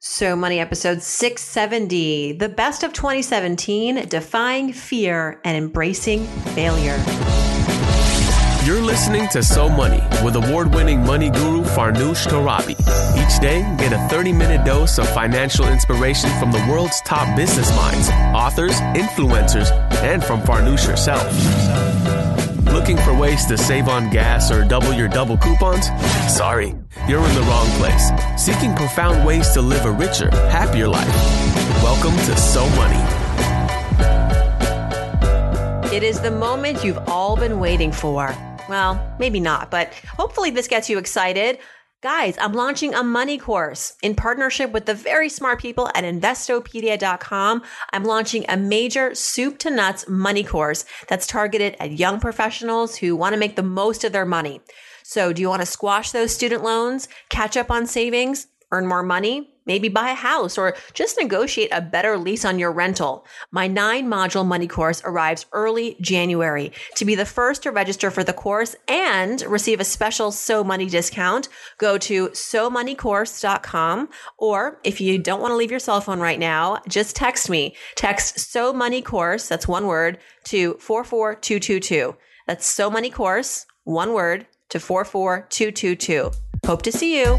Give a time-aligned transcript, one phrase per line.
[0.00, 6.24] So Money episode 670, the best of 2017, defying fear and embracing
[6.54, 6.96] failure.
[8.64, 12.78] You're listening to So Money with award winning money guru Farnoosh Torabi.
[13.18, 17.74] Each day, get a 30 minute dose of financial inspiration from the world's top business
[17.74, 19.72] minds, authors, influencers,
[20.04, 22.27] and from Farnoosh herself.
[22.78, 25.86] Looking for ways to save on gas or double your double coupons?
[26.32, 26.76] Sorry,
[27.08, 28.08] you're in the wrong place.
[28.36, 31.12] Seeking profound ways to live a richer, happier life.
[31.82, 33.02] Welcome to So Money.
[35.92, 38.32] It is the moment you've all been waiting for.
[38.68, 41.58] Well, maybe not, but hopefully this gets you excited.
[42.00, 47.62] Guys, I'm launching a money course in partnership with the very smart people at investopedia.com.
[47.92, 53.16] I'm launching a major soup to nuts money course that's targeted at young professionals who
[53.16, 54.60] want to make the most of their money.
[55.02, 59.02] So do you want to squash those student loans, catch up on savings, earn more
[59.02, 59.56] money?
[59.68, 63.24] Maybe buy a house or just negotiate a better lease on your rental.
[63.52, 66.72] My nine module money course arrives early January.
[66.96, 70.86] To be the first to register for the course and receive a special So Money
[70.86, 76.38] discount, go to SoMoneyCourse.com or if you don't want to leave your cell phone right
[76.38, 77.76] now, just text me.
[77.94, 82.16] Text So Money Course, that's one word, to 44222.
[82.46, 86.30] That's So Money Course, one word, to 44222.
[86.66, 87.38] Hope to see you.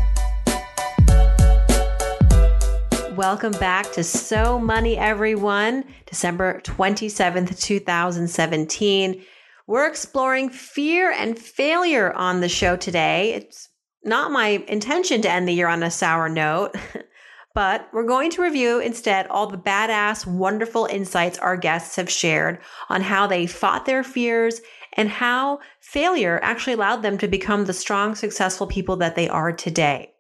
[3.20, 5.84] Welcome back to So Money, everyone.
[6.06, 9.26] December 27th, 2017.
[9.68, 13.34] We're exploring fear and failure on the show today.
[13.34, 13.68] It's
[14.06, 16.76] not my intention to end the year on a sour note,
[17.54, 22.60] but we're going to review instead all the badass, wonderful insights our guests have shared
[22.88, 24.62] on how they fought their fears
[24.94, 29.52] and how failure actually allowed them to become the strong, successful people that they are
[29.52, 30.14] today.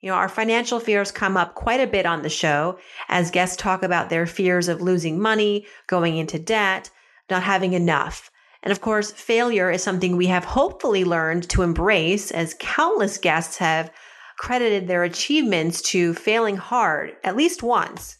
[0.00, 3.56] You know, our financial fears come up quite a bit on the show as guests
[3.56, 6.90] talk about their fears of losing money, going into debt,
[7.30, 8.30] not having enough.
[8.62, 13.56] And of course, failure is something we have hopefully learned to embrace as countless guests
[13.58, 13.90] have
[14.36, 18.18] credited their achievements to failing hard at least once.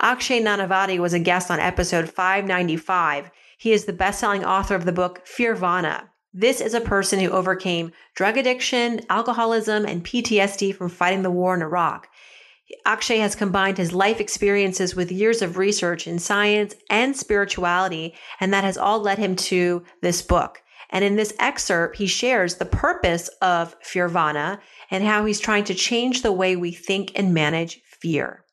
[0.00, 3.30] Akshay Nanavati was a guest on episode 595.
[3.58, 6.08] He is the best-selling author of the book Fearvana.
[6.40, 11.52] This is a person who overcame drug addiction, alcoholism, and PTSD from fighting the war
[11.52, 12.06] in Iraq.
[12.86, 18.54] Akshay has combined his life experiences with years of research in science and spirituality, and
[18.54, 20.62] that has all led him to this book.
[20.90, 24.60] And in this excerpt, he shares the purpose of Fearvana
[24.92, 28.44] and how he's trying to change the way we think and manage fear.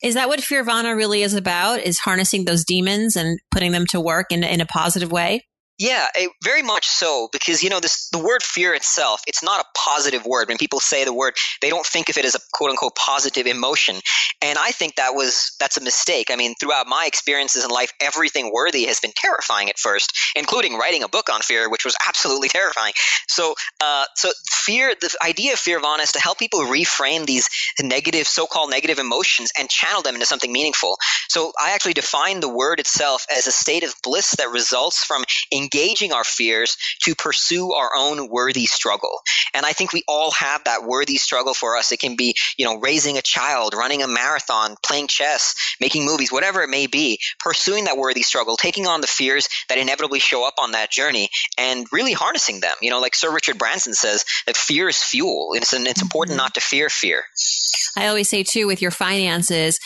[0.00, 1.80] Is that what Fearvana really is about?
[1.80, 5.42] Is harnessing those demons and putting them to work in, in a positive way?
[5.78, 7.28] Yeah, it, very much so.
[7.32, 10.48] Because you know, this the word fear itself, it's not a positive word.
[10.48, 13.46] When people say the word, they don't think of it as a quote unquote positive
[13.46, 13.96] emotion.
[14.42, 16.28] And I think that was that's a mistake.
[16.30, 20.76] I mean, throughout my experiences in life, everything worthy has been terrifying at first, including
[20.78, 22.92] writing a book on fear, which was absolutely terrifying.
[23.28, 27.48] So, uh, so fear, the idea of fear, Fearvana is to help people reframe these
[27.82, 30.96] negative, so-called negative emotions and channel them into something meaningful.
[31.28, 35.24] So, I actually define the word itself as a state of bliss that results from
[36.12, 39.20] our fears to pursue our own worthy struggle.
[39.54, 41.92] And I think we all have that worthy struggle for us.
[41.92, 46.32] It can be, you know, raising a child, running a marathon, playing chess, making movies,
[46.32, 50.46] whatever it may be, pursuing that worthy struggle, taking on the fears that inevitably show
[50.46, 51.28] up on that journey
[51.58, 52.74] and really harnessing them.
[52.80, 55.50] You know, like Sir Richard Branson says that fear is fuel.
[55.54, 56.44] It's, an, it's important mm-hmm.
[56.44, 57.24] not to fear fear.
[57.96, 59.78] I always say too, with your finances,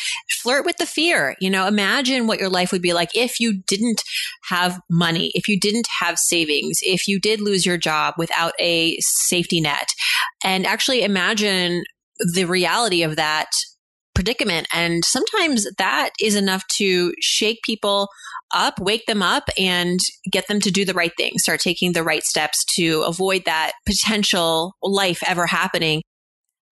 [0.42, 1.36] flirt with the fear.
[1.40, 4.02] You know, imagine what your life would be like if you didn't
[4.48, 8.98] have money, if you didn't have savings, if you did lose your job without a
[9.00, 9.88] safety net.
[10.44, 11.84] And actually imagine
[12.34, 13.48] the reality of that
[14.14, 14.66] predicament.
[14.72, 18.08] And sometimes that is enough to shake people
[18.54, 19.98] up, wake them up, and
[20.30, 23.72] get them to do the right thing, start taking the right steps to avoid that
[23.86, 26.02] potential life ever happening.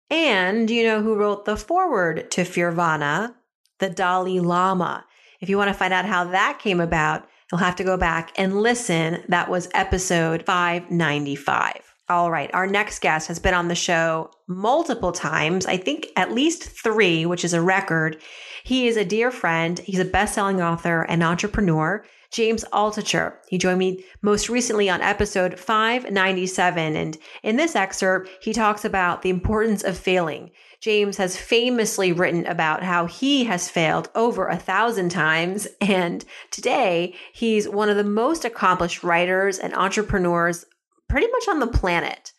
[0.10, 3.34] And you know who wrote the foreword to Fearvana?
[3.80, 5.06] The Dalai Lama.
[5.42, 8.32] If you want to find out how that came about, you'll have to go back
[8.38, 9.24] and listen.
[9.28, 11.74] That was episode 595.
[12.10, 12.50] All right.
[12.54, 15.66] Our next guest has been on the show multiple times.
[15.66, 18.22] I think at least three, which is a record.
[18.64, 19.78] He is a dear friend.
[19.80, 22.06] He's a best-selling author and entrepreneur.
[22.32, 23.36] James Altucher.
[23.48, 26.96] He joined me most recently on episode 597.
[26.96, 30.52] And in this excerpt, he talks about the importance of failing.
[30.82, 35.68] James has famously written about how he has failed over a thousand times.
[35.82, 40.66] And today, he's one of the most accomplished writers and entrepreneurs
[41.08, 42.34] pretty much on the planet.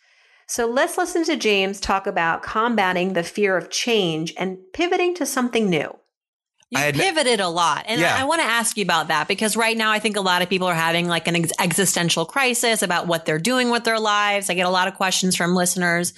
[0.46, 5.26] So let's listen to James talk about combating the fear of change and pivoting to
[5.26, 5.99] something new.
[6.70, 7.84] You had- pivoted a lot.
[7.88, 8.16] And Yeah.
[8.18, 10.48] I want to ask you about that because right now I think a lot of
[10.50, 14.50] people are having like an ex- existential crisis about what they're doing with their lives.
[14.50, 16.12] I get a lot of questions from listeners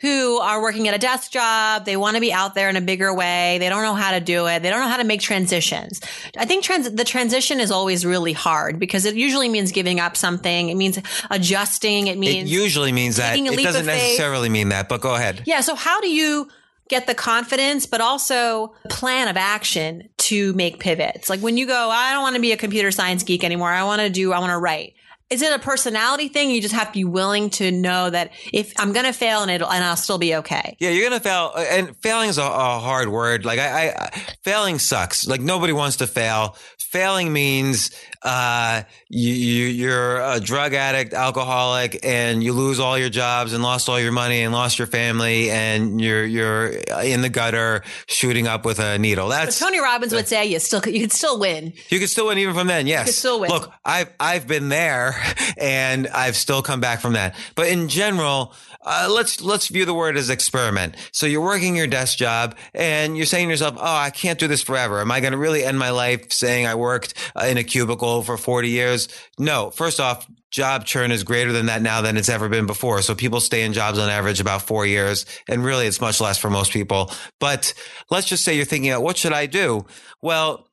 [0.00, 1.84] who are working at a desk job.
[1.84, 3.58] They want to be out there in a bigger way.
[3.58, 4.62] They don't know how to do it.
[4.62, 6.00] They don't know how to make transitions.
[6.38, 10.16] I think trans- the transition is always really hard because it usually means giving up
[10.16, 10.70] something.
[10.70, 10.98] It means
[11.30, 12.06] adjusting.
[12.06, 13.36] It It means usually means that.
[13.36, 15.42] It doesn't necessarily mean that, but go ahead.
[15.44, 15.60] Yeah.
[15.60, 16.48] So how do you
[16.90, 21.30] get the confidence, but also plan of action to make pivots?
[21.30, 23.70] Like when you go, I don't want to be a computer science geek anymore.
[23.70, 24.94] I want to do, I want to write.
[25.30, 26.50] Is it a personality thing?
[26.50, 29.50] You just have to be willing to know that if I'm going to fail and
[29.50, 30.76] it'll, and I'll still be okay.
[30.80, 33.44] Yeah, you're gonna fail, and failing is a, a hard word.
[33.44, 34.10] Like I, I,
[34.42, 35.28] failing sucks.
[35.28, 36.56] Like nobody wants to fail.
[36.78, 37.92] Failing means
[38.22, 43.62] uh, you, you you're a drug addict, alcoholic, and you lose all your jobs and
[43.62, 46.66] lost all your money and lost your family, and you're you're
[47.02, 49.28] in the gutter shooting up with a needle.
[49.28, 51.72] That's Tony Robbins would say you still, you could still win.
[51.88, 52.86] You can still win even from then.
[52.86, 53.00] Yes.
[53.00, 53.50] you can still win.
[53.50, 55.14] Look, I've, I've been there
[55.58, 57.34] and I've still come back from that.
[57.54, 60.94] But in general, uh, let's, let's view the word as experiment.
[61.12, 64.48] So you're working your desk job and you're saying to yourself, Oh, I can't do
[64.48, 65.00] this forever.
[65.00, 68.09] Am I going to really end my life saying I worked uh, in a cubicle
[68.22, 69.08] for 40 years?
[69.38, 69.70] No.
[69.70, 73.02] First off, job churn is greater than that now than it's ever been before.
[73.02, 75.26] So people stay in jobs on average about four years.
[75.48, 77.10] And really it's much less for most people.
[77.38, 77.72] But
[78.10, 79.86] let's just say you're thinking, what should I do?
[80.20, 80.66] Well,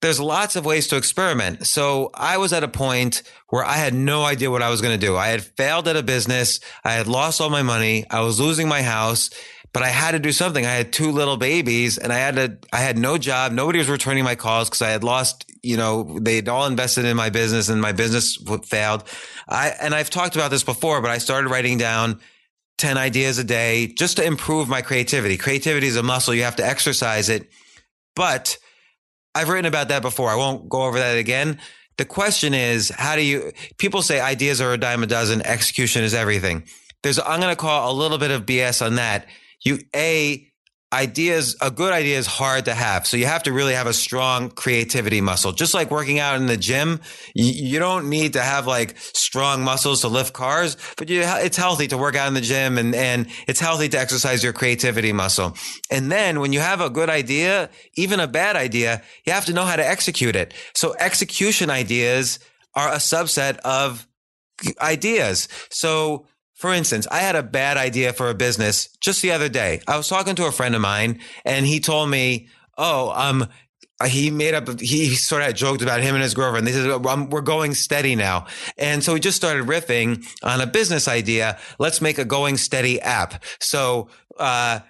[0.00, 1.66] there's lots of ways to experiment.
[1.66, 4.98] So I was at a point where I had no idea what I was going
[4.98, 5.16] to do.
[5.16, 6.60] I had failed at a business.
[6.84, 8.06] I had lost all my money.
[8.10, 9.28] I was losing my house,
[9.74, 10.64] but I had to do something.
[10.64, 13.52] I had two little babies and I had to, I had no job.
[13.52, 17.16] Nobody was returning my calls because I had lost, you know, they'd all invested in
[17.16, 19.04] my business and my business failed.
[19.48, 22.20] I, and I've talked about this before, but I started writing down
[22.78, 25.36] 10 ideas a day just to improve my creativity.
[25.36, 26.32] Creativity is a muscle.
[26.32, 27.50] You have to exercise it.
[28.16, 28.56] But
[29.34, 30.28] I've written about that before.
[30.28, 31.60] I won't go over that again.
[31.96, 36.02] The question is, how do you, people say ideas are a dime a dozen, execution
[36.02, 36.64] is everything.
[37.02, 39.26] There's, I'm going to call a little bit of BS on that.
[39.62, 40.49] You, A,
[40.92, 43.06] ideas, a good idea is hard to have.
[43.06, 45.52] So you have to really have a strong creativity muscle.
[45.52, 47.00] Just like working out in the gym,
[47.34, 51.86] you, don't need to have like strong muscles to lift cars, but you, it's healthy
[51.88, 55.56] to work out in the gym and, and it's healthy to exercise your creativity muscle.
[55.90, 59.52] And then when you have a good idea, even a bad idea, you have to
[59.52, 60.52] know how to execute it.
[60.74, 62.40] So execution ideas
[62.74, 64.06] are a subset of
[64.80, 65.48] ideas.
[65.70, 66.26] So
[66.60, 69.80] for instance, I had a bad idea for a business just the other day.
[69.88, 73.48] I was talking to a friend of mine and he told me, Oh, um,
[74.06, 76.66] he made up, he sort of joked about him and his girlfriend.
[76.66, 78.46] They said, um, we're going steady now.
[78.76, 81.58] And so we just started riffing on a business idea.
[81.78, 83.42] Let's make a going steady app.
[83.58, 84.80] So, uh,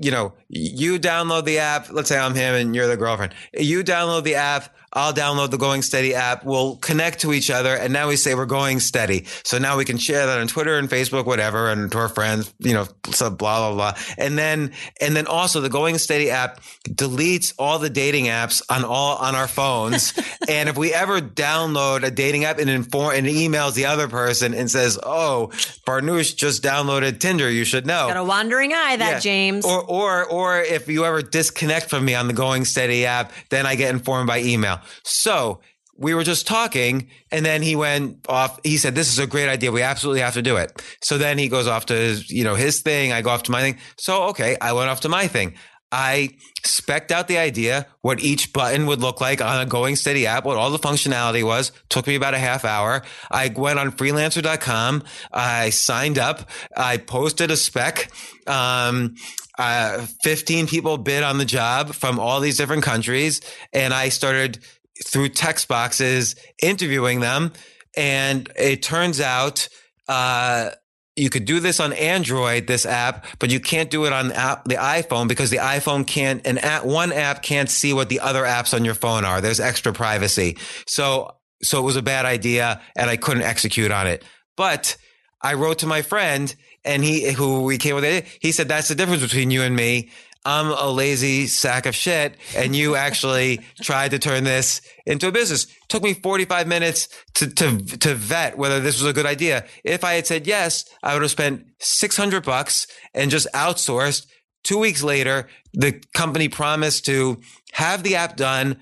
[0.00, 1.90] you know, you download the app.
[1.92, 3.32] Let's say I'm him and you're the girlfriend.
[3.54, 4.74] You download the app.
[4.92, 6.44] I'll download the Going Steady app.
[6.44, 7.74] We'll connect to each other.
[7.74, 9.24] And now we say we're going steady.
[9.42, 12.52] So now we can share that on Twitter and Facebook, whatever, and to our friends,
[12.58, 14.02] you know, so blah, blah, blah.
[14.18, 18.84] And then, and then also the Going Steady app deletes all the dating apps on
[18.84, 20.12] all, on our phones.
[20.48, 24.52] and if we ever download a dating app and inform and emails the other person
[24.52, 25.48] and says, Oh,
[25.86, 27.50] Farnoosh just downloaded Tinder.
[27.50, 28.08] You should know.
[28.08, 29.18] Got a wandering eye, that Yeah.
[29.20, 29.64] James.
[29.64, 33.64] Or, or, or if you ever disconnect from me on the Going Steady app, then
[33.64, 34.80] I get informed by email.
[35.02, 35.60] So
[35.96, 38.58] we were just talking and then he went off.
[38.64, 39.70] He said, this is a great idea.
[39.70, 40.82] We absolutely have to do it.
[41.02, 43.12] So then he goes off to his, you know, his thing.
[43.12, 43.78] I go off to my thing.
[43.98, 44.56] So, okay.
[44.60, 45.54] I went off to my thing.
[45.92, 46.30] I
[46.64, 50.44] specked out the idea, what each button would look like on a Going Steady app,
[50.44, 51.70] what all the functionality was.
[51.90, 53.02] Took me about a half hour.
[53.30, 55.04] I went on freelancer.com.
[55.30, 56.48] I signed up.
[56.74, 58.10] I posted a spec.
[58.46, 59.16] Um,
[59.58, 63.42] uh, 15 people bid on the job from all these different countries.
[63.74, 64.60] And I started
[65.04, 67.52] through text boxes interviewing them.
[67.96, 69.68] And it turns out,
[70.08, 70.70] uh,
[71.16, 74.76] you could do this on Android, this app, but you can't do it on the
[74.78, 78.72] iPhone because the iPhone can't, an app, one app can't see what the other apps
[78.72, 79.40] on your phone are.
[79.40, 80.56] There's extra privacy.
[80.86, 84.24] So, so it was a bad idea and I couldn't execute on it.
[84.56, 84.96] But
[85.42, 86.54] I wrote to my friend
[86.84, 89.76] and he, who we came with it, he said, that's the difference between you and
[89.76, 90.10] me.
[90.44, 92.36] I'm a lazy sack of shit.
[92.56, 95.66] And you actually tried to turn this into a business.
[95.88, 99.64] took me 45 minutes to, to, to vet whether this was a good idea.
[99.84, 104.26] If I had said yes, I would have spent 600 bucks and just outsourced.
[104.64, 107.40] Two weeks later, the company promised to
[107.72, 108.80] have the app done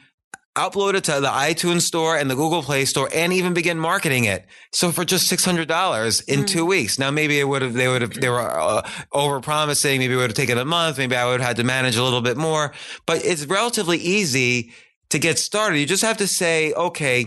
[0.57, 4.25] upload it to the iTunes store and the Google Play store and even begin marketing
[4.25, 4.47] it.
[4.73, 6.47] So for just $600 in mm.
[6.47, 6.99] two weeks.
[6.99, 10.01] Now, maybe it would have, they would have, they were uh, over promising.
[10.01, 10.99] Maybe it would have taken a month.
[10.99, 12.73] Maybe I would have had to manage a little bit more,
[13.07, 14.73] but it's relatively easy
[15.11, 15.79] to get started.
[15.79, 17.27] You just have to say, okay,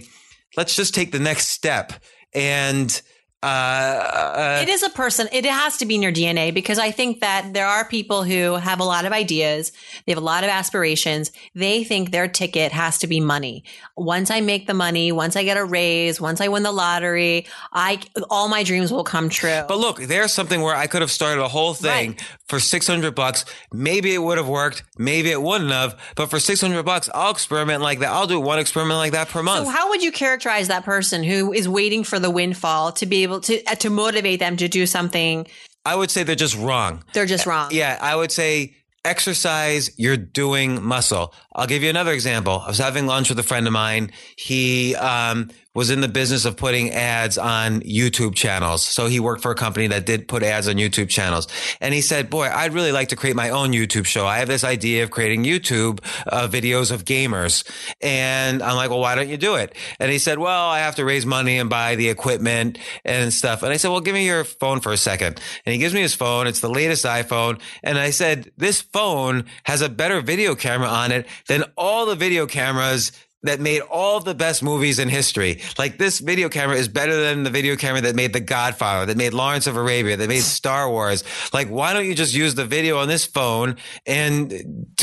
[0.57, 1.93] let's just take the next step.
[2.33, 3.01] And
[3.43, 5.27] uh, it is a person.
[5.33, 8.55] It has to be in your DNA because I think that there are people who
[8.55, 9.73] have a lot of ideas.
[10.05, 11.31] They have a lot of aspirations.
[11.53, 13.65] They think their ticket has to be money.
[13.97, 17.45] Once I make the money, once I get a raise, once I win the lottery,
[17.73, 19.63] I all my dreams will come true.
[19.67, 22.21] But look, there's something where I could have started a whole thing right.
[22.47, 23.43] for 600 bucks.
[23.73, 24.83] Maybe it would have worked.
[24.97, 25.99] Maybe it wouldn't have.
[26.15, 28.09] But for 600 bucks, I'll experiment like that.
[28.09, 29.65] I'll do one experiment like that per month.
[29.65, 33.23] So how would you characterize that person who is waiting for the windfall to be
[33.23, 35.47] able to uh, to motivate them to do something.
[35.85, 37.03] I would say they're just wrong.
[37.13, 37.69] They're just wrong.
[37.71, 38.75] Yeah, I would say
[39.05, 41.33] exercise, you're doing muscle.
[41.53, 42.61] I'll give you another example.
[42.65, 44.11] I was having lunch with a friend of mine.
[44.37, 48.83] He um, was in the business of putting ads on YouTube channels.
[48.83, 51.47] So he worked for a company that did put ads on YouTube channels.
[51.81, 54.27] And he said, boy, I'd really like to create my own YouTube show.
[54.27, 57.63] I have this idea of creating YouTube uh, videos of gamers.
[58.01, 59.75] And I'm like, well, why don't you do it?
[59.99, 63.63] And he said, well, I have to raise money and buy the equipment and stuff.
[63.63, 65.41] And I said, well, give me your phone for a second.
[65.65, 66.45] And he gives me his phone.
[66.45, 67.59] It's the latest iPhone.
[67.81, 72.15] And I said, this phone has a better video camera on it than all the
[72.15, 73.11] video cameras
[73.43, 75.61] that made all the best movies in history.
[75.77, 79.17] Like this video camera is better than the video camera that made The Godfather, that
[79.17, 81.23] made Lawrence of Arabia, that made Star Wars.
[81.53, 84.95] Like, why don't you just use the video on this phone and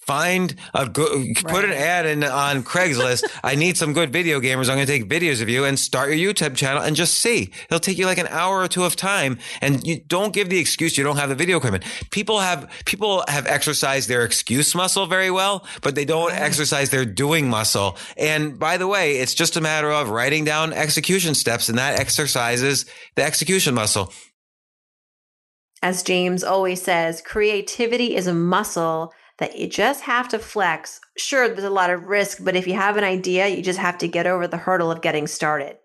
[0.00, 1.46] find a good, right.
[1.46, 3.24] put an ad in on Craigslist.
[3.44, 4.70] I need some good video gamers.
[4.70, 7.50] I'm going to take videos of you and start your YouTube channel and just see.
[7.66, 9.38] It'll take you like an hour or two of time.
[9.60, 11.84] And you don't give the excuse you don't have the video equipment.
[12.10, 17.04] People have, people have exercised their excuse muscle very well, but they don't exercise their
[17.04, 17.65] doing muscle.
[18.16, 21.98] And by the way, it's just a matter of writing down execution steps and that
[21.98, 24.12] exercises the execution muscle.
[25.82, 31.00] As James always says, creativity is a muscle that you just have to flex.
[31.16, 33.98] Sure, there's a lot of risk, but if you have an idea, you just have
[33.98, 35.76] to get over the hurdle of getting started.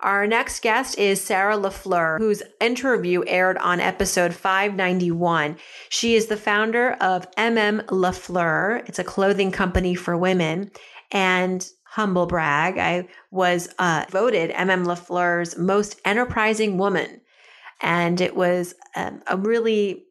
[0.00, 5.56] Our next guest is Sarah LaFleur, whose interview aired on episode 591.
[5.90, 8.88] She is the founder of MM LaFleur.
[8.88, 10.70] It's a clothing company for women.
[11.12, 17.20] And humble brag, I was uh, voted MM LaFleur's most enterprising woman.
[17.80, 20.04] And it was um, a really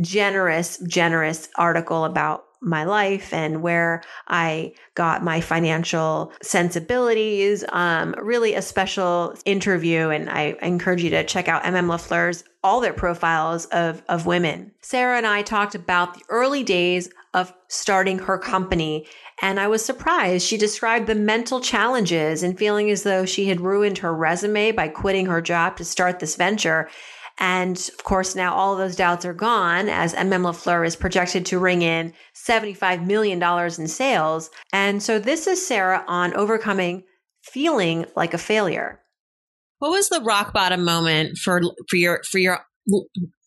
[0.00, 7.64] generous, generous article about my life and where I got my financial sensibilities.
[7.70, 10.10] Um, really a special interview.
[10.10, 14.72] And I encourage you to check out MM LaFleur's all their profiles of, of women.
[14.82, 19.06] Sarah and I talked about the early days of starting her company.
[19.42, 20.46] And I was surprised.
[20.46, 24.88] She described the mental challenges and feeling as though she had ruined her resume by
[24.88, 26.88] quitting her job to start this venture.
[27.38, 31.58] And of course, now all those doubts are gone as MM LaFleur is projected to
[31.58, 34.50] ring in $75 million in sales.
[34.72, 37.04] And so this is Sarah on overcoming
[37.42, 39.00] feeling like a failure.
[39.78, 42.60] What was the rock bottom moment for, for your, for your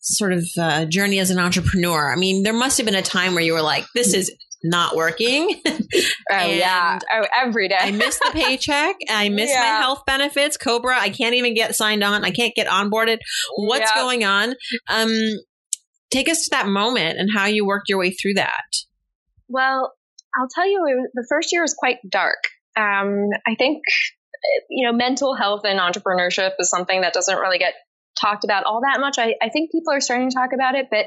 [0.00, 2.12] sort of uh, journey as an entrepreneur?
[2.12, 4.96] I mean, there must have been a time where you were like, this is not
[4.96, 5.60] working.
[5.66, 6.98] oh yeah.
[7.12, 7.76] Oh, every day.
[7.78, 8.96] I miss the paycheck.
[9.10, 9.60] I miss yeah.
[9.60, 10.56] my health benefits.
[10.56, 10.98] Cobra.
[10.98, 12.24] I can't even get signed on.
[12.24, 13.18] I can't get onboarded.
[13.56, 14.02] What's yeah.
[14.02, 14.54] going on?
[14.88, 15.12] Um,
[16.10, 18.64] take us to that moment and how you worked your way through that.
[19.48, 19.92] Well,
[20.34, 22.38] I'll tell you, was, the first year was quite dark.
[22.76, 23.82] Um, I think,
[24.70, 27.74] you know, mental health and entrepreneurship is something that doesn't really get
[28.20, 29.18] talked about all that much.
[29.18, 31.06] I, I think people are starting to talk about it, but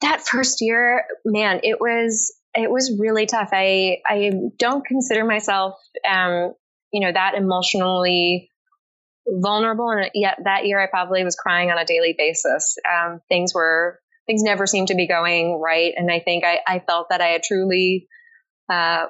[0.00, 3.50] that first year, man, it was it was really tough.
[3.52, 5.74] I I don't consider myself
[6.08, 6.54] um,
[6.92, 8.50] you know that emotionally
[9.28, 12.76] vulnerable, and yet that year I probably was crying on a daily basis.
[12.88, 16.78] Um, things were things never seemed to be going right, and I think I, I
[16.80, 18.08] felt that I had truly
[18.70, 19.06] uh,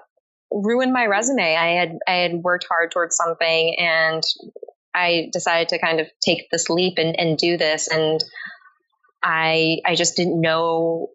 [0.50, 1.56] ruined my resume.
[1.56, 4.22] I had I had worked hard towards something, and
[4.96, 8.24] I decided to kind of take this leap and, and do this, and
[9.22, 11.08] I I just didn't know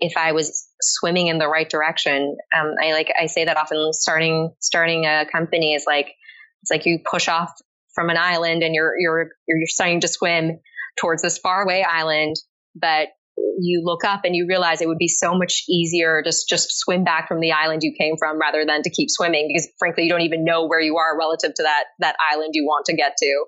[0.00, 2.36] if I was swimming in the right direction.
[2.54, 3.92] Um, I like I say that often.
[3.92, 6.14] Starting starting a company is like
[6.62, 7.52] it's like you push off
[7.94, 10.58] from an island and you're you're you're starting to swim
[11.00, 12.36] towards this faraway island,
[12.74, 16.78] but you look up and you realize it would be so much easier just, just
[16.78, 20.04] swim back from the island you came from rather than to keep swimming because frankly
[20.04, 22.94] you don't even know where you are relative to that that island you want to
[22.94, 23.44] get to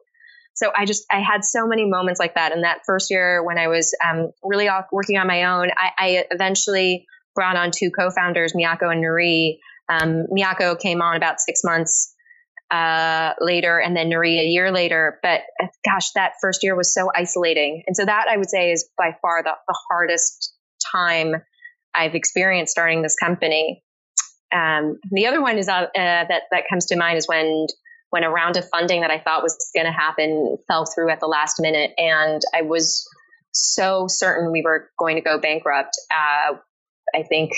[0.54, 2.52] so I just I had so many moments like that.
[2.52, 6.24] In that first year when I was um, really working on my own, I, I,
[6.30, 12.13] eventually brought on two co-founders, Miyako and Nuri, Um, Miyako came on about six months
[12.74, 15.20] uh, later, and then Nuri a year later.
[15.22, 18.72] But uh, gosh, that first year was so isolating, and so that I would say
[18.72, 20.52] is by far the, the hardest
[20.92, 21.36] time
[21.94, 23.82] I've experienced starting this company.
[24.52, 27.66] Um, the other one is uh, uh, that that comes to mind is when
[28.10, 31.20] when a round of funding that I thought was going to happen fell through at
[31.20, 33.08] the last minute, and I was
[33.52, 35.96] so certain we were going to go bankrupt.
[36.10, 36.56] Uh,
[37.14, 37.52] I think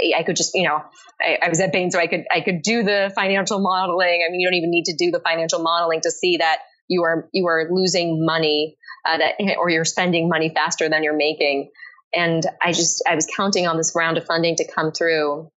[0.00, 0.82] I, I, could just, you know,
[1.20, 4.24] I, I, was at Bain, so I could I could do the financial modeling.
[4.26, 7.02] I mean, you don't even need to do the financial modeling to see that you
[7.04, 11.70] are you are losing money uh, that or you're spending money faster than you're making.
[12.14, 15.50] And I just I was counting on this round of funding to come through,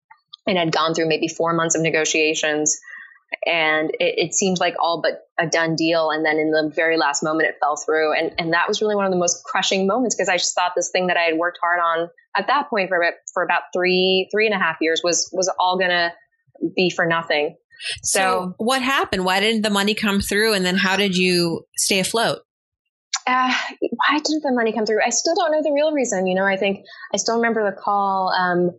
[0.47, 2.79] and had gone through maybe four months of negotiations
[3.47, 6.97] and it, it, seemed like all but a done deal and then in the very
[6.97, 9.87] last moment it fell through and and that was really one of the most crushing
[9.87, 12.69] moments because i just thought this thing that i had worked hard on at that
[12.69, 16.13] point for about for about three three and a half years was was all gonna
[16.77, 17.57] be for nothing
[18.03, 21.65] so, so what happened why didn't the money come through and then how did you
[21.77, 22.39] stay afloat
[23.27, 25.03] uh, why didn't the money come through?
[25.03, 26.27] I still don't know the real reason.
[26.27, 28.29] You know, I think I still remember the call.
[28.29, 28.73] Um,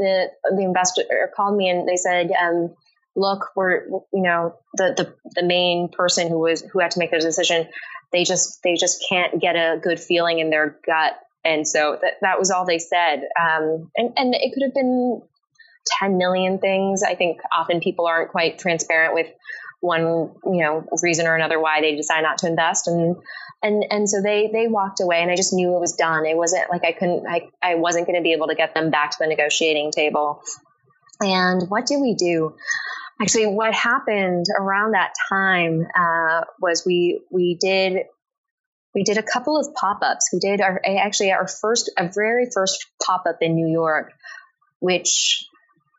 [0.00, 1.02] the the investor
[1.36, 2.74] called me and they said, um,
[3.16, 7.10] look, we're, you know, the, the, the main person who was, who had to make
[7.10, 7.68] the decision,
[8.12, 11.14] they just, they just can't get a good feeling in their gut.
[11.44, 13.22] And so that, that was all they said.
[13.40, 15.22] Um, and, and it could have been
[16.00, 17.02] 10 million things.
[17.02, 19.28] I think often people aren't quite transparent with
[19.80, 22.86] one, you know, reason or another why they decide not to invest.
[22.86, 23.16] And,
[23.62, 26.26] and, and so they, they walked away and I just knew it was done.
[26.26, 28.90] It wasn't like I couldn't, I, I wasn't going to be able to get them
[28.90, 30.42] back to the negotiating table.
[31.20, 32.54] And what do we do?
[33.20, 38.06] Actually, what happened around that time uh, was we we did
[38.94, 40.30] we did a couple of pop-ups.
[40.32, 44.12] We did our actually our first a very first pop-up in New York,
[44.78, 45.46] which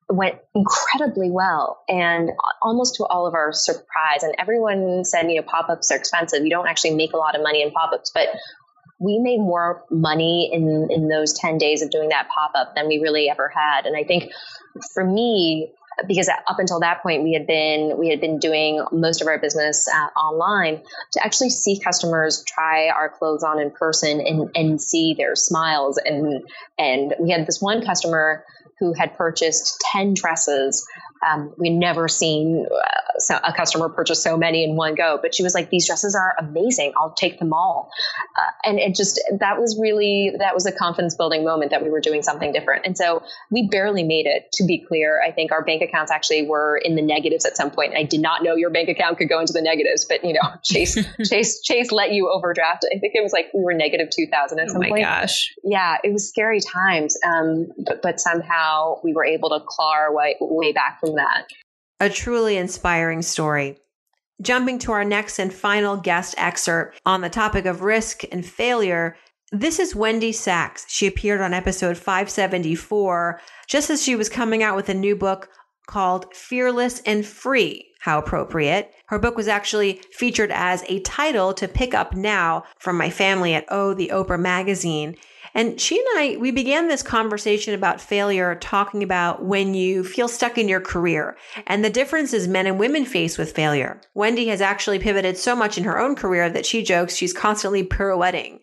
[0.09, 4.23] went incredibly well and almost to all of our surprise.
[4.23, 6.43] And everyone said, you know, pop-ups are expensive.
[6.43, 8.27] You don't actually make a lot of money in pop-ups, but
[8.99, 12.99] we made more money in in those 10 days of doing that pop-up than we
[12.99, 13.85] really ever had.
[13.85, 14.31] And I think
[14.93, 15.71] for me,
[16.07, 19.37] because up until that point we had been we had been doing most of our
[19.37, 24.81] business uh, online to actually see customers try our clothes on in person and and
[24.81, 25.99] see their smiles.
[26.03, 26.43] And
[26.77, 28.43] and we had this one customer
[28.81, 30.85] who had purchased 10 dresses
[31.25, 35.43] um, we'd never seen uh, a customer purchase so many in one go, but she
[35.43, 36.93] was like, "These dresses are amazing.
[36.97, 37.91] I'll take them all."
[38.37, 41.89] Uh, and it just that was really that was a confidence building moment that we
[41.89, 42.85] were doing something different.
[42.85, 44.51] And so we barely made it.
[44.53, 47.69] To be clear, I think our bank accounts actually were in the negatives at some
[47.69, 47.93] point.
[47.95, 50.41] I did not know your bank account could go into the negatives, but you know,
[50.63, 50.97] Chase
[51.29, 52.85] Chase Chase let you overdraft.
[52.93, 55.03] I think it was like we were negative two thousand at oh some point.
[55.03, 57.17] gosh, yeah, it was scary times.
[57.23, 58.70] Um, but, but somehow
[59.03, 61.47] we were able to claw our way, way back from that.
[61.99, 63.77] A truly inspiring story.
[64.41, 69.15] Jumping to our next and final guest excerpt on the topic of risk and failure.
[69.51, 70.85] This is Wendy Sachs.
[70.89, 75.49] She appeared on episode 574 just as she was coming out with a new book
[75.87, 77.85] called Fearless and Free.
[77.99, 78.91] How appropriate.
[79.07, 83.53] Her book was actually featured as a title to pick up now from my family
[83.53, 85.17] at Oh, the Oprah magazine.
[85.53, 90.27] And she and I, we began this conversation about failure talking about when you feel
[90.27, 91.37] stuck in your career
[91.67, 93.99] and the differences men and women face with failure.
[94.13, 97.83] Wendy has actually pivoted so much in her own career that she jokes she's constantly
[97.83, 98.59] pirouetting.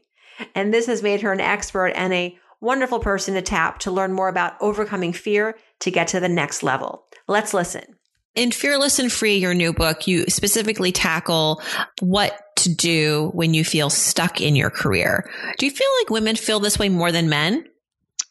[0.55, 4.13] And this has made her an expert and a wonderful person to tap to learn
[4.13, 7.05] more about overcoming fear to get to the next level.
[7.27, 7.98] Let's listen.
[8.39, 11.61] In Fearless and Free, your new book, you specifically tackle
[11.99, 15.29] what to do when you feel stuck in your career.
[15.59, 17.65] Do you feel like women feel this way more than men?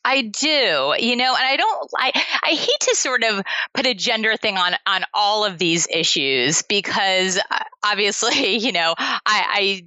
[0.06, 3.44] I do, you know, and I don't, I, I hate to sort of
[3.74, 8.96] put a gender thing on, on all of these issues because uh, obviously, you know,
[8.98, 9.86] I, I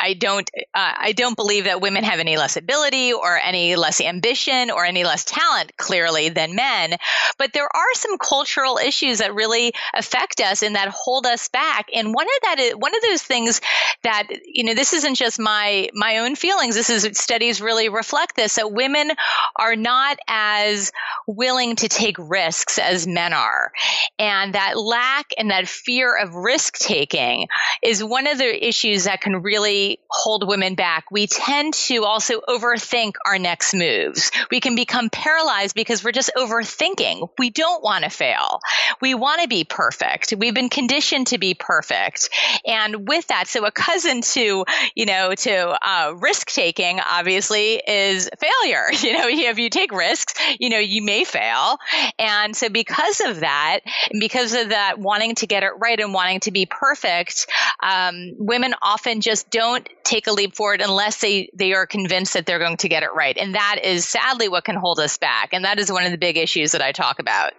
[0.00, 4.00] I don't uh, I don't believe that women have any less ability or any less
[4.00, 6.96] ambition or any less talent clearly than men.
[7.38, 11.88] But there are some cultural issues that really affect us and that hold us back.
[11.94, 13.60] And one of that is one of those things
[14.02, 16.74] that you know this isn't just my my own feelings.
[16.74, 19.10] This is studies really reflect this that women
[19.56, 20.92] are not as
[21.26, 23.72] willing to take risks as men are.
[24.18, 27.48] And that lack and that fear of risk taking
[27.82, 31.10] is one of the issues that can really hold women back.
[31.10, 34.30] We tend to also overthink our next moves.
[34.50, 37.28] We can become paralyzed because we're just overthinking.
[37.38, 38.60] We don't want to fail.
[39.00, 40.34] We want to be perfect.
[40.36, 42.30] We've been conditioned to be perfect.
[42.66, 48.28] And with that, so a cousin to, you know, to uh, risk taking obviously is
[48.38, 48.88] failure.
[49.00, 51.78] You know, if you take risks, you know, you may fail.
[52.18, 53.80] And so because of that,
[54.18, 57.46] because of that wanting to get it right and wanting to be perfect,
[57.82, 62.46] um, women often just don't take a leap forward unless they, they are convinced that
[62.46, 63.36] they're going to get it right.
[63.36, 65.50] And that is sadly what can hold us back.
[65.52, 67.52] And that is one of the big issues that I talk about.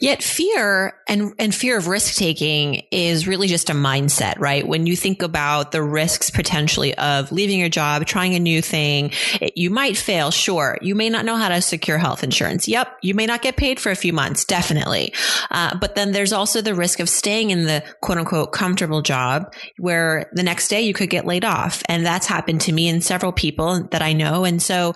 [0.00, 4.66] Yet fear and, and fear of risk taking is really just a mindset, right?
[4.66, 9.12] When you think about the risks potentially of leaving your job, trying a new thing,
[9.54, 10.30] you might fail.
[10.30, 10.78] Sure.
[10.80, 12.66] You may not know how to secure health insurance.
[12.68, 12.98] Yep.
[13.02, 14.44] You may not get paid for a few months.
[14.44, 15.12] Definitely.
[15.50, 19.51] Uh, but then there's also the risk of staying in the quote unquote comfortable job
[19.78, 21.82] where the next day you could get laid off.
[21.88, 24.44] And that's happened to me and several people that I know.
[24.44, 24.94] And so,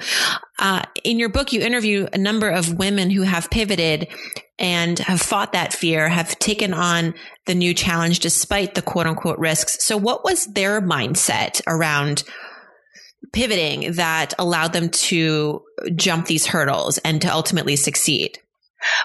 [0.58, 4.08] uh, in your book, you interview a number of women who have pivoted
[4.58, 7.14] and have fought that fear, have taken on
[7.44, 9.84] the new challenge despite the quote unquote risks.
[9.84, 12.24] So what was their mindset around
[13.32, 15.62] pivoting that allowed them to
[15.94, 18.38] jump these hurdles and to ultimately succeed?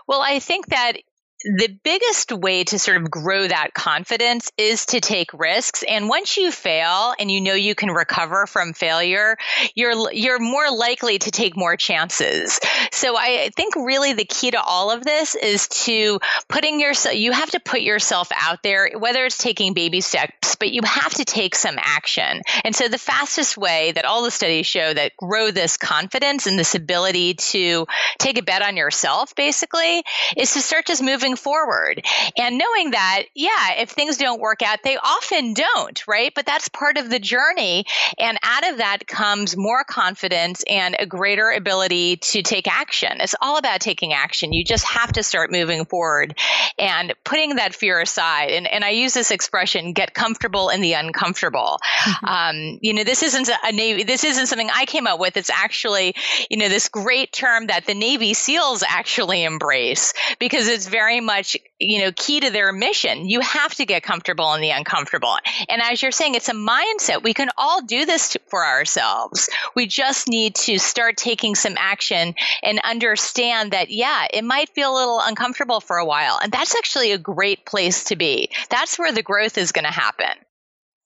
[0.08, 0.98] Well, I think that
[1.44, 5.84] the biggest way to sort of grow that confidence is to take risks.
[5.88, 9.38] And once you fail and you know you can recover from failure
[9.76, 12.60] you're you're more likely to take more chances.
[12.92, 17.32] So i think really the key to all of this is to putting yourself you
[17.32, 21.26] have to put yourself out there whether it's taking baby steps but you have to
[21.26, 22.42] take some action.
[22.64, 26.58] And so the fastest way that all the studies show that grow this confidence and
[26.58, 27.88] this ability to
[28.20, 30.04] take a bet on yourself basically
[30.38, 32.06] is to start just moving moving forward
[32.38, 36.32] and knowing that, yeah, if things don't work out, they often don't, right?
[36.34, 37.86] But that's part of the journey.
[38.18, 43.18] And out of that comes more confidence and a greater ability to take action.
[43.20, 44.54] It's all about taking action.
[44.54, 46.38] You just have to start moving forward
[46.78, 48.52] and putting that fear aside.
[48.52, 51.80] And, and I use this expression, get comfortable in the uncomfortable.
[52.04, 52.26] Mm-hmm.
[52.26, 55.38] Um, you know, this isn't a Navy, this isn't something I came up with.
[55.38, 56.16] It's actually,
[56.50, 60.88] you know, this great term that the Navy SEALs actually embrace because it's
[61.22, 63.30] much, you know, key to their mission.
[63.30, 65.36] You have to get comfortable in the uncomfortable.
[65.70, 67.24] And as you're saying, it's a mindset.
[67.24, 69.50] We can all do this for ourselves.
[69.76, 74.94] We just need to start taking some action and understand that, yeah, it might feel
[74.94, 76.40] a little uncomfortable for a while.
[76.42, 78.50] And that's actually a great place to be.
[78.70, 80.34] That's where the growth is going to happen.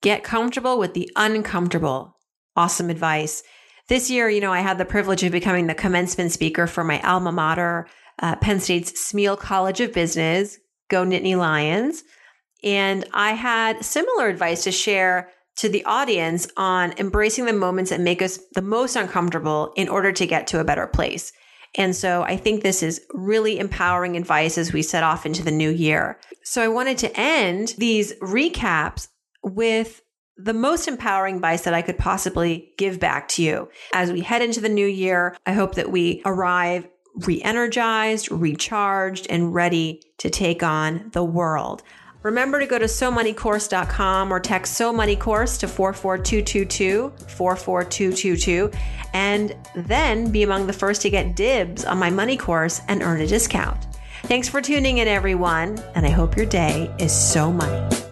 [0.01, 2.17] Get comfortable with the uncomfortable.
[2.55, 3.43] Awesome advice.
[3.87, 6.99] This year, you know, I had the privilege of becoming the commencement speaker for my
[7.01, 7.87] alma mater,
[8.19, 10.57] uh, Penn State's Smeal College of Business.
[10.89, 12.03] Go Nittany Lions.
[12.63, 18.01] And I had similar advice to share to the audience on embracing the moments that
[18.01, 21.31] make us the most uncomfortable in order to get to a better place.
[21.77, 25.51] And so I think this is really empowering advice as we set off into the
[25.51, 26.19] new year.
[26.43, 29.07] So I wanted to end these recaps
[29.43, 30.01] with
[30.37, 33.69] the most empowering advice that I could possibly give back to you.
[33.93, 39.27] As we head into the new year, I hope that we arrive re energized, recharged,
[39.29, 41.83] and ready to take on the world.
[42.23, 48.71] Remember to go to SoMoneyCourse.com or text SoMoneyCourse to 44222, 44222,
[49.13, 53.21] and then be among the first to get dibs on my money course and earn
[53.21, 53.77] a discount.
[54.23, 58.04] Thanks for tuning in, everyone, and I hope your day is so money.